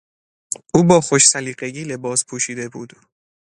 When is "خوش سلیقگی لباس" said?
1.01-2.25